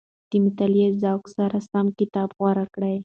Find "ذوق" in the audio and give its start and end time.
1.01-1.23